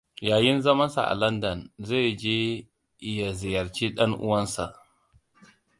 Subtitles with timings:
[0.27, 2.35] Yayin zamansa a Landan, zai je
[3.17, 4.65] ya ziyarci dan uwan nasa.